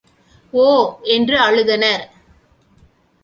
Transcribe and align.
ஓ! 0.53 0.63
வென்று 1.01 1.37
அழுதனர். 1.39 2.03